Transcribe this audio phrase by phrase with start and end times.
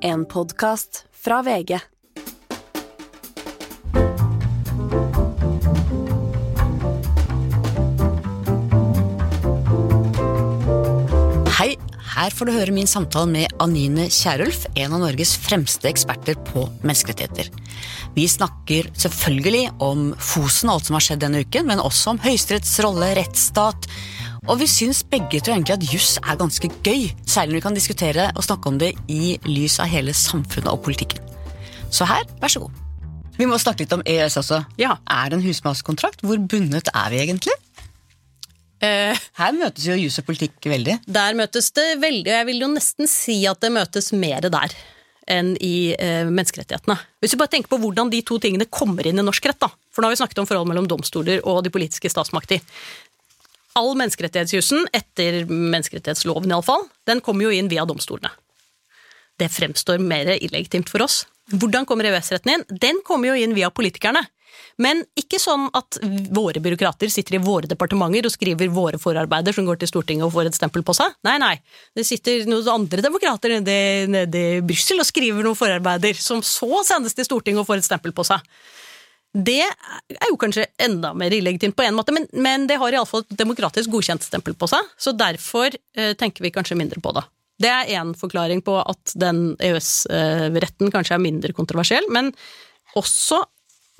[0.00, 1.78] En podkast fra VG.
[11.58, 11.74] Hei,
[12.14, 16.68] her får du høre min samtale med Anine Kierulf, en av Norges fremste eksperter på
[16.84, 17.50] menneskerettigheter.
[18.14, 22.22] Vi snakker selvfølgelig om Fosen og alt som har skjedd denne uken, men også om
[22.22, 23.90] Høyesteretts rolle, rettsstat.
[24.46, 27.76] Og vi syns begge to egentlig at juss er ganske gøy, særlig når vi kan
[27.76, 31.24] diskutere og snakke om det i lys av hele samfunnet og politikken.
[31.90, 32.76] Så her, vær så god.
[33.38, 34.62] Vi må snakke litt om EØS også.
[34.80, 34.96] Ja.
[35.08, 36.24] Er det en husmannskontrakt?
[36.26, 37.54] Hvor bundet er vi egentlig?
[38.82, 41.00] Eh, Her møtes jo jus og politikk veldig.
[41.06, 44.74] der møtes det veldig, og jeg vil jo nesten si at det møtes mer der
[45.28, 46.94] enn i eh, menneskerettighetene.
[47.20, 49.68] Hvis vi bare tenker på hvordan de to tingene kommer inn i norsk rett, da.
[49.92, 52.62] For nå har vi snakket om forhold mellom domstoler og de politiske statsmakter.
[53.78, 58.32] All menneskerettighetsjussen, etter menneskerettighetsloven iallfall, den kommer jo inn via domstolene.
[59.38, 61.22] Det fremstår mer illegitimt for oss.
[61.54, 62.64] Hvordan kommer EØS-retten inn?
[62.82, 64.24] Den kommer jo inn via politikerne.
[64.82, 65.98] Men ikke sånn at
[66.34, 70.34] våre byråkrater sitter i våre departementer og skriver våre forarbeider som går til Stortinget og
[70.34, 71.14] får et stempel på seg.
[71.26, 71.54] Nei, nei.
[71.98, 73.78] Det sitter noen andre demokrater nede,
[74.10, 77.88] nede i Brussel og skriver noen forarbeider som så sendes til Stortinget og får et
[77.90, 78.42] stempel på seg.
[79.38, 83.22] Det er jo kanskje enda mer illegitimt på en måte, men, men det har iallfall
[83.22, 87.22] et demokratisk godkjent stempel på seg, så derfor eh, tenker vi kanskje mindre på det.
[87.62, 92.32] Det er én forklaring på at den EØS-retten kanskje er mindre kontroversiell, men
[92.98, 93.40] også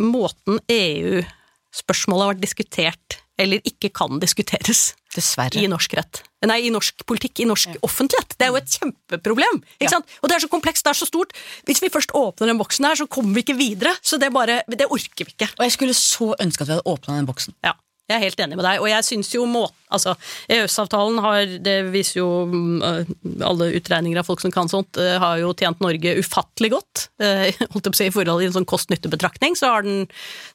[0.03, 5.57] måten EU-spørsmålet har vært diskutert, eller ikke kan diskuteres, Dessverre.
[5.63, 6.23] i norsk rett.
[6.47, 8.37] Nei, i norsk politikk, i norsk offentlighet.
[8.39, 9.63] Det er jo et kjempeproblem.
[9.81, 9.89] ikke Ja.
[9.97, 10.07] sant?
[10.23, 11.33] Og det er så komplekst, det er så stort.
[11.67, 13.97] Hvis vi først åpner den boksen her, så kommer vi ikke videre.
[14.03, 15.49] Så det bare, det orker vi ikke.
[15.59, 17.55] Og jeg skulle så ønske at vi hadde åpna den boksen.
[17.65, 17.73] Ja,
[18.09, 18.81] jeg er helt enig med deg.
[18.81, 20.15] Og jeg syns jo må, altså,
[20.49, 25.43] EØS-avtalen har, det viser jo mm, alle utregninger av folk som kan sånt, øh, har
[25.43, 27.05] jo tjent Norge ufattelig godt.
[27.21, 30.07] Eh, holdt jeg på å si, I forhold til en sånn kost-nytte-betraktning, så har den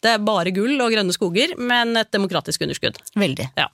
[0.03, 2.97] Det er bare gull og grønne skoger, men et demokratisk underskudd.
[3.13, 3.51] Veldig.
[3.59, 3.69] Ja.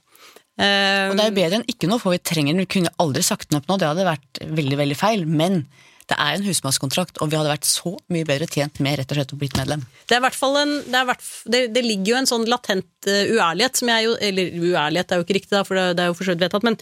[0.60, 2.66] Eh, Og det er jo bedre enn ikke noe, for vi trenger den.
[2.66, 5.24] Vi kunne aldri sagt den opp nå, det hadde vært veldig veldig feil.
[5.24, 5.64] Men
[6.10, 9.20] det er en husmannskontrakt, og vi hadde vært så mye bedre tjent med rett og
[9.20, 9.86] slett å blitt medlem.
[10.10, 13.92] Det en det, er hvert, det, det ligger jo en sånn latent uh, uærlighet som
[13.92, 16.26] jeg jo Eller uærlighet er jo ikke riktig, da, for det, det er jo for
[16.26, 16.80] så vidt vedtatt, men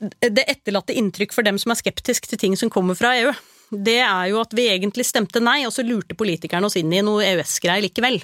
[0.00, 3.34] det etterlatte inntrykk for dem som er skeptisk til ting som kommer fra EU,
[3.70, 7.02] det er jo at vi egentlig stemte nei, og så lurte politikerne oss inn i
[7.04, 8.18] noe EØS-greier likevel.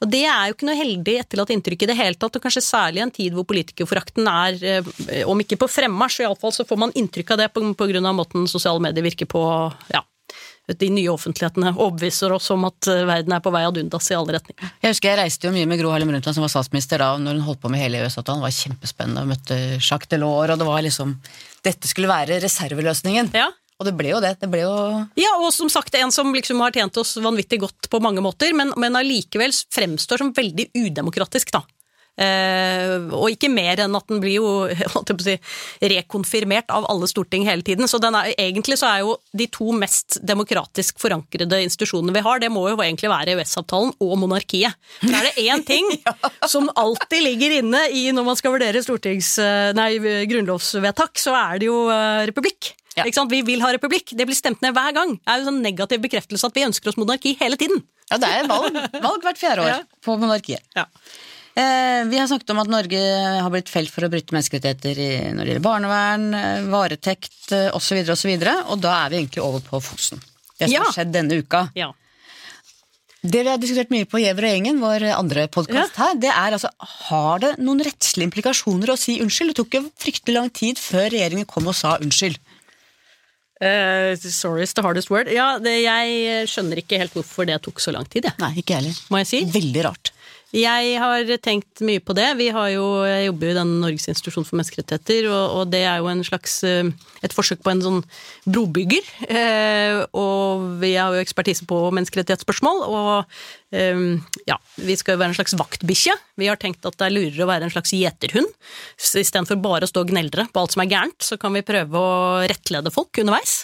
[0.00, 2.64] Og det er jo ikke noe heldig etterlatt inntrykk i det hele tatt, og kanskje
[2.64, 6.80] særlig i en tid hvor politikerforakten er, eh, om ikke på fremmarsj, iallfall så får
[6.86, 9.42] man inntrykk av det på, på grunn av måten sosiale medier virker på,
[9.92, 10.04] ja.
[10.78, 14.16] De nye offentlighetene overbeviser oss om at eh, verden er på vei ad undas i
[14.16, 14.72] alle retninger.
[14.84, 17.40] Jeg husker jeg reiste jo mye med Gro Harlem Brundtland som var statsminister da, når
[17.40, 18.38] hun holdt på med hele EØS-avtalen.
[18.38, 19.24] Det var kjempespennende.
[19.24, 21.16] og møtte Jacques Delors, og det var liksom
[21.66, 23.34] Dette skulle være reserveløsningen.
[23.36, 23.50] Ja,
[23.80, 24.34] Og det ble jo det.
[24.42, 24.76] Det ble jo
[25.18, 28.52] Ja, og som sagt, en som liksom har tjent oss vanvittig godt på mange måter,
[28.56, 31.64] men, men allikevel fremstår som veldig udemokratisk, da.
[32.20, 34.48] Eh, og ikke mer enn at den blir jo
[35.24, 35.36] si,
[35.80, 37.88] rekonfirmert av alle storting hele tiden.
[37.88, 42.42] Så den er, egentlig så er jo de to mest demokratisk forankrede institusjonene vi har,
[42.42, 44.76] det må jo egentlig være EØS-avtalen og monarkiet.
[45.00, 45.88] For er det én ting
[46.52, 49.94] som alltid ligger inne i når man skal vurdere stortings, eh, nei,
[50.28, 52.74] grunnlovsvedtak, så er det jo eh, republikk.
[52.98, 53.04] Ja.
[53.30, 54.12] Vi vil ha republikk.
[54.18, 55.12] Det blir stemt ned hver gang.
[55.20, 57.82] Det er jo sånn negativ bekreftelse at vi ønsker oss monarki hele tiden.
[58.10, 59.82] Ja, det er valg, valg hvert fjerde år Ja.
[60.02, 60.64] på monarkiet.
[60.74, 60.86] Ja.
[61.60, 62.98] Eh, vi har snakket om at Norge
[63.42, 67.68] har blitt felt for å bryte menneskerettigheter i, når det gjelder barnevern, eh, varetekt eh,
[67.74, 70.22] osv., osv., og, så videre, og da er vi egentlig over på Fosen.
[70.58, 70.82] Det som Ja.
[70.86, 71.68] har skjedd denne uka.
[71.78, 71.92] ja.
[73.20, 76.54] Det vi har diskutert mye på Gjever og gjengen, vår andre podkast her, det er
[76.56, 76.70] altså
[77.10, 79.52] Har det noen rettslige implikasjoner å si unnskyld?
[79.52, 82.38] Det tok jo fryktelig lang tid før regjeringen kom og sa unnskyld.
[83.60, 85.28] Eh, sorry is the hardest word.
[85.28, 88.36] Ja, det, jeg skjønner ikke helt hvorfor det tok så lang tid, jeg.
[88.40, 88.96] Nei, ikke heller.
[89.12, 89.42] Må jeg si?
[89.52, 90.09] Veldig rart.
[90.50, 92.26] Jeg har tenkt mye på det.
[92.40, 95.84] Vi har jo, jeg jobber jo i den Norges institusjon for menneskerettigheter, og, og det
[95.86, 96.90] er jo en slags, eh,
[97.22, 98.00] et forsøk på en sånn
[98.50, 99.06] brobygger.
[99.30, 104.02] Eh, og vi har jo ekspertise på menneskerettighetsspørsmål, og eh,
[104.50, 106.18] ja, vi skal jo være en slags vaktbikkje.
[106.42, 108.50] Vi har tenkt at det er lurere å være en slags gjeterhund.
[108.98, 111.94] Istedenfor bare å stå og gneldre på alt som er gærent, så kan vi prøve
[111.94, 113.60] å rettlede folk underveis.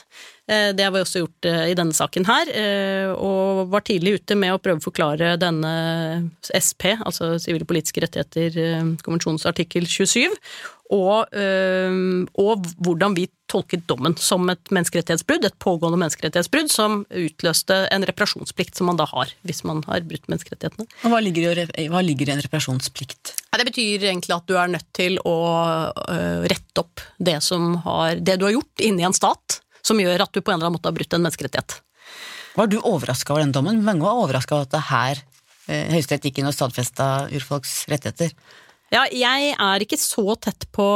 [0.46, 4.20] Eh, Det har vi også gjort eh, i denne saken her, eh, og var tidlig
[4.20, 5.74] ute med å prøve å forklare denne
[6.54, 10.30] SP, altså sivile politiske rettigheter, konvensjonens artikkel 27,
[10.94, 11.32] og,
[12.38, 18.78] og hvordan vi tolket dommen som et menneskerettighetsbrudd, et pågående menneskerettighetsbrudd, som utløste en reparasjonsplikt
[18.78, 20.86] som man da har, hvis man har brutt menneskerettighetene.
[21.02, 23.34] Og hva ligger, i, hva ligger i en reparasjonsplikt?
[23.50, 25.36] Ja, det betyr egentlig at du er nødt til å
[26.46, 30.32] rette opp det, som har, det du har gjort inni en stat, som gjør at
[30.34, 31.78] du på en eller annen måte har brutt en menneskerettighet.
[32.56, 33.82] Var du overraska over den dommen?
[33.84, 35.20] Mange var overraska over at det her
[35.68, 38.32] eh, Høyesterett gikk inn og stadfesta urfolks rettigheter.
[38.94, 40.86] Ja, jeg er ikke så tett på,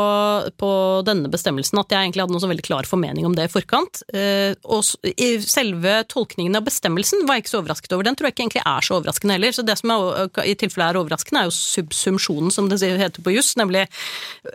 [0.62, 0.70] på,
[1.06, 4.04] denne bestemmelsen at jeg egentlig hadde noen veldig klar formening om det i forkant.
[4.14, 8.06] Eh, og selve tolkningen av bestemmelsen var jeg ikke så overrasket over.
[8.06, 9.56] Den tror jeg ikke egentlig er så overraskende heller.
[9.56, 13.34] Så det som er, i tilfelle er overraskende, er jo subsumsjonen, som det heter på
[13.34, 13.56] juss.
[13.58, 13.88] Nemlig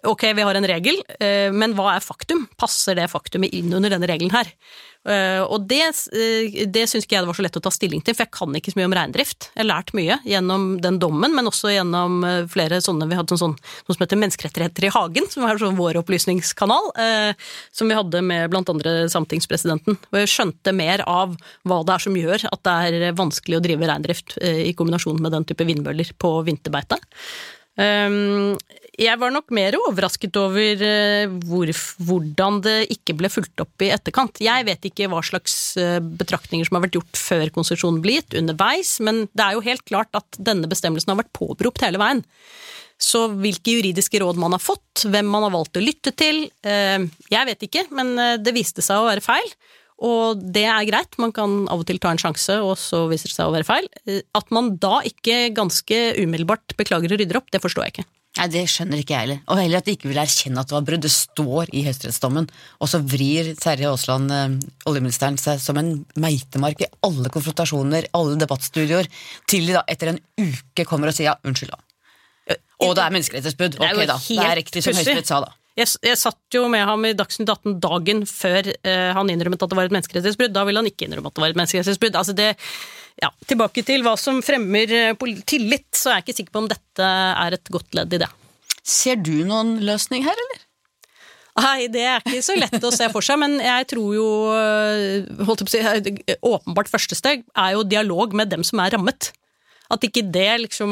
[0.08, 2.48] ok, vi har en regel, eh, men hva er faktum?
[2.62, 4.56] Passer det faktumet inn under denne regelen her?
[5.06, 8.02] Eh, og det, uh, det syns ikke jeg det var så lett å ta stilling
[8.06, 9.50] til, for jeg kan ikke så mye om reindrift.
[9.54, 13.38] Jeg har lært mye gjennom den dommen, men også gjennom eh, flere sånne Vi hadde
[13.40, 16.88] sånn, noe som heter Menneskerettigheter i hagen, som er sånn vår opplysningskanal,
[17.76, 19.98] som vi hadde med blant andre sametingspresidenten.
[20.12, 21.36] Og jeg skjønte mer av
[21.68, 22.76] hva det er som gjør at det
[23.10, 27.00] er vanskelig å drive reindrift i kombinasjon med den type vindmøller på vinterbeite.
[27.76, 28.56] Um,
[28.96, 31.72] jeg var nok mer overrasket over eh, hvor,
[32.08, 34.40] hvordan det ikke ble fulgt opp i etterkant.
[34.44, 38.38] Jeg vet ikke hva slags eh, betraktninger som har vært gjort før konsesjonen ble gitt,
[38.40, 42.24] underveis, men det er jo helt klart at denne bestemmelsen har vært påberopt hele veien.
[42.96, 47.04] Så hvilke juridiske råd man har fått, hvem man har valgt å lytte til, eh,
[47.34, 49.56] jeg vet ikke, men det viste seg å være feil.
[50.04, 53.32] Og det er greit, man kan av og til ta en sjanse, og så viser
[53.32, 53.88] det seg å være feil.
[54.36, 58.08] At man da ikke ganske umiddelbart beklager og rydder opp, det forstår jeg ikke.
[58.36, 59.40] Nei, Det skjønner ikke jeg heller.
[59.48, 61.06] Og heller at de ikke vil erkjenne at det var brudd.
[61.06, 62.50] Det står i høyesterettsdommen.
[62.84, 64.58] Og så vrir Terje Aasland, eh,
[64.92, 69.08] oljeministeren, seg som en meitemark i alle konfrontasjoner, alle debattstudioer,
[69.48, 71.80] til de da etter en uke kommer og sier ja, unnskyld, da.
[72.84, 73.78] Og det er menneskerettighetsbrudd.
[73.80, 74.18] Ok, da.
[74.20, 75.56] Det er riktig som Høyesterett sa, da.
[75.76, 79.72] Jeg, jeg, satt jo med ham i Dagsnytt 18 dagen før eh, han innrømmet at
[79.72, 80.54] det var et menneskerettighetsbrudd.
[80.56, 82.16] Da ville han ikke innrømme at det var et menneskerettighetsbrudd.
[82.16, 82.54] Altså det,
[83.20, 86.72] ja, tilbake til hva som fremmer eh, tillit, så er jeg ikke sikker på om
[86.72, 88.32] dette er et godt ledd i det.
[88.86, 90.64] Ser du noen løsning her, eller?
[91.56, 95.28] Nei, det er ikke så lett å se for seg, men jeg tror jo eh,
[95.48, 99.32] holdt på å si, Åpenbart første steg er jo dialog med dem som er rammet.
[99.94, 100.92] At ikke det liksom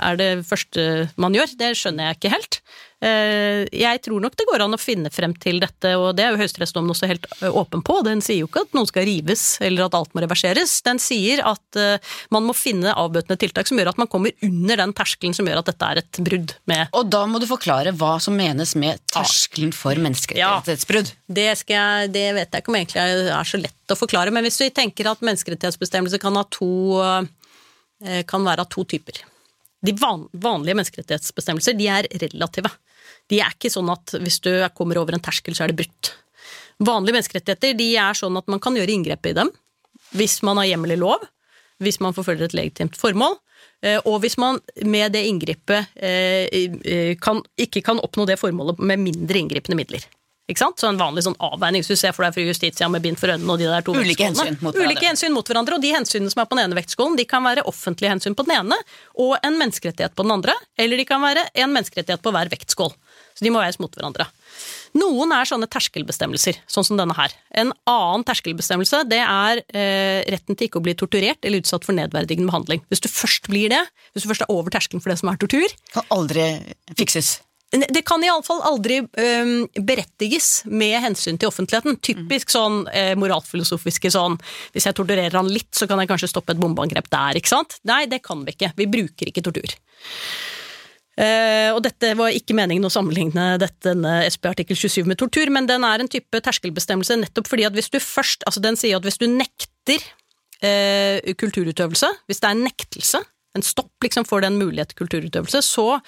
[0.00, 2.60] er det første man gjør, det skjønner jeg ikke helt.
[3.04, 6.34] Eh, jeg tror nok det går an å finne frem til dette, og det er
[6.34, 7.98] jo høyesterettsdommen også helt eh, åpen på.
[8.06, 10.78] Den sier jo ikke at noen skal rives eller at alt må reverseres.
[10.86, 14.80] Den sier at eh, man må finne avbøtende tiltak som gjør at man kommer under
[14.80, 17.92] den terskelen som gjør at dette er et brudd med Og da må du forklare
[17.98, 21.12] hva som menes med terskelen for menneskerettighetsbrudd.
[21.12, 24.46] Ja, det, jeg, det vet jeg ikke om egentlig er så lett å forklare, men
[24.46, 26.70] hvis vi tenker at menneskerettighetsbestemmelser kan ha to
[28.26, 29.20] kan være av to typer.
[29.84, 32.72] De vanlige menneskerettighetsbestemmelser de er relative.
[33.30, 36.10] De er ikke sånn at hvis du kommer over en terskel, så er det brutt.
[36.84, 39.52] Vanlige menneskerettigheter de er sånn at man kan gjøre inngrep i dem
[40.14, 41.24] hvis man har hjemmel i lov,
[41.82, 43.36] hvis man forfølger et legitimt formål,
[43.82, 49.02] eh, og hvis man med det inngrepet eh, kan, ikke kan oppnå det formålet med
[49.02, 50.06] mindre inngripende midler.
[50.44, 50.76] Ikke sant?
[50.76, 53.32] Så en vanlig sånn avveining, hvis du ser for deg fru Justitia med bind for
[53.32, 54.90] øynene og de der to Ulike hensyn mot hverandre.
[54.90, 57.46] Ulike hensyn mot hverandre, og de hensynene som er på den ene vektskålen, de kan
[57.46, 58.76] være offentlige hensyn på den ene
[59.24, 62.92] og en menneskerettighet på den andre, eller de kan være en menneskerettighet på hver vektskål.
[63.34, 64.28] Så de må veies mot hverandre.
[65.00, 67.32] Noen er sånne terskelbestemmelser, sånn som denne her.
[67.56, 71.96] En annen terskelbestemmelse det er eh, retten til ikke å bli torturert eller utsatt for
[71.96, 72.84] nedverdigende behandling.
[72.92, 73.80] Hvis du først blir det,
[74.12, 76.46] hvis du først er over terskelen for det som er tortur Kan aldri
[76.94, 77.38] fikses.
[77.74, 81.96] Det kan iallfall aldri um, berettiges med hensyn til offentligheten.
[82.04, 84.36] Typisk sånn eh, moralfilosofiske sånn
[84.74, 87.80] Hvis jeg torturerer han litt, så kan jeg kanskje stoppe et bombeangrep der, ikke sant?
[87.88, 88.70] Nei, det kan vi ikke.
[88.78, 89.74] Vi bruker ikke tortur.
[91.14, 95.50] Uh, og dette var ikke meningen å sammenligne dette, denne SP artikkel 27 med tortur,
[95.54, 98.98] men den er en type terskelbestemmelse nettopp fordi at hvis du først Altså, den sier
[98.98, 103.22] at hvis du nekter uh, kulturutøvelse, hvis det er en nektelse,
[103.54, 106.00] en stopp liksom for den mulighet til kulturutøvelse, så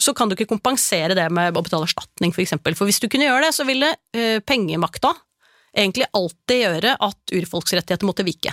[0.00, 2.36] så kan du ikke kompensere det med å betale erstatning, f.eks.
[2.36, 2.76] For, eksempel.
[2.78, 5.12] for hvis du kunne gjøre det, så ville uh, pengemakta
[5.72, 8.52] egentlig alltid gjøre at urfolksrettigheter måtte vike.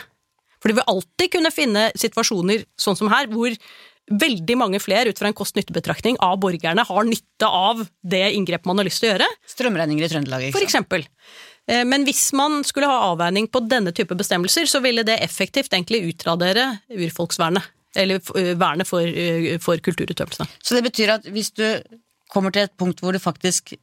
[0.60, 3.56] For du vil alltid kunne finne situasjoner sånn som her, hvor
[4.10, 8.82] veldig mange flere ut fra en kost-nytte-betraktning av borgerne har nytte av det inngrepet man
[8.82, 9.30] har lyst til å gjøre.
[9.54, 10.58] Strømregninger i Trøndelag, ikke sant?
[10.58, 11.06] For eksempel.
[11.70, 15.74] Eh, men hvis man skulle ha avveining på denne type bestemmelser, så ville det effektivt
[15.74, 17.70] egentlig utradere urfolksvernet.
[17.98, 18.22] Eller
[18.60, 19.02] vernet for,
[19.64, 20.46] for kulturutøvelsene.
[20.62, 21.66] Så det betyr at hvis du
[22.30, 23.74] kommer til et punkt hvor du faktisk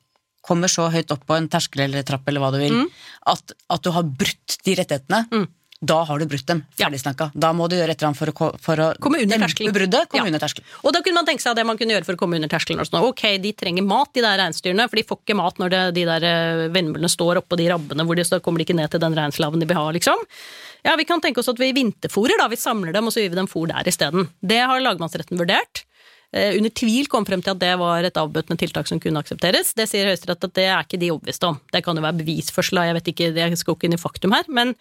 [0.46, 2.88] kommer så høyt opp på en terskel eller trapp eller hva du vil, mm.
[3.32, 5.46] at, at, du har brutt de rettighetene, mm.
[5.90, 6.60] da har du brutt dem.
[6.78, 7.32] Ferdig snakka.
[7.34, 9.75] Da må du gjøre et eller annet for å, for å komme under terskelen.
[9.75, 10.30] Bruddet, komme ja.
[10.30, 10.68] under terskelen.
[10.84, 12.86] Og da kunne man tenke seg det man kunne gjøre for å komme under terskelen.
[12.86, 15.82] Sånn, ok, de trenger mat, de der reinsdyrene, for de får ikke mat når det,
[15.98, 16.28] de der
[16.76, 19.62] vindmøllene står oppå de rabbene hvor de så kommer de ikke ned til den reinslaven
[19.62, 20.22] de vil ha, liksom.
[20.87, 22.47] Ja, vi kan tenke oss at vi vinterfòrer, da.
[22.47, 24.28] Vi samler dem, og så gir vi dem fòr der isteden.
[24.38, 25.83] Det har lagmannsretten vurdert.
[26.33, 29.75] eh, under tvil kom frem til at det var et avbøtende tiltak som kunne aksepteres.
[29.75, 31.59] Det sier Høyesterett at det er ikke de overbevist om.
[31.73, 34.45] Det kan jo være bevisførsel, jeg vet ikke, det skal ikke inn i faktum her.
[34.49, 34.75] Men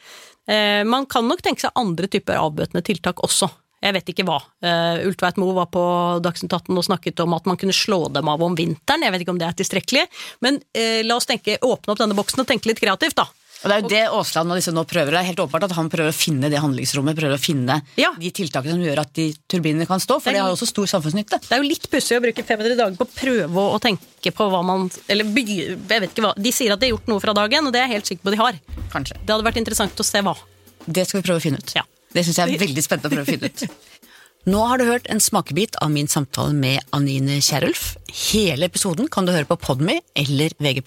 [0.48, 3.50] eh, man kan nok tenke seg andre typer avbøtende tiltak også.
[3.86, 4.40] Jeg vet ikke hva.
[4.66, 5.82] Uh, Ultveit Moe var på
[6.24, 9.04] Dagsnytt 18 og snakket om at man kunne slå dem av om vinteren.
[9.06, 10.06] Jeg vet ikke om det er tilstrekkelig,
[10.42, 13.28] men uh, la oss tenke, åpne opp denne boksen og tenke litt kreativt, da.
[13.66, 15.16] Og Det er jo det Aasland og disse nå prøver.
[15.16, 17.18] Det er helt åpenbart at han prøver å finne det handlingsrommet.
[17.18, 18.12] Prøver å finne Ja.
[18.14, 20.20] de tiltakene som gjør at de turbinene kan stå.
[20.22, 21.40] For Det det har jo også stor samfunnsnytte.
[21.42, 24.50] Det er jo litt pussig å bruke 500 dager på å prøve å, tenke på
[24.54, 26.34] hva man Eller bygge, jeg vet ikke hva.
[26.38, 28.24] De sier at de har gjort noe fra dagen, og det er jeg helt sikker
[28.30, 28.54] på de har.
[28.94, 29.18] Kanskje.
[29.26, 30.38] Det hadde vært interessant å se hva.
[30.86, 31.74] Det skal vi prøve å finne ut.
[31.74, 31.82] Ja.
[32.14, 33.66] Det syns jeg er veldig spennende å prøve å finne ut.
[34.46, 37.96] Nå har du hørt en smakebit av min samtale med Anine Kierulf.
[38.30, 40.86] Hele episoden kan du høre på Podme eller VG+.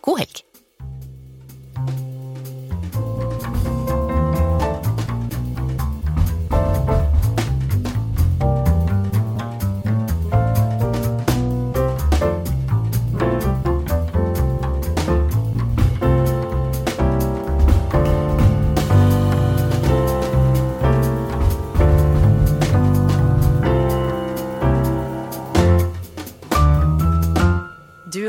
[0.00, 0.40] God helg.